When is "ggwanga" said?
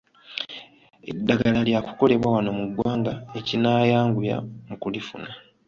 2.69-3.13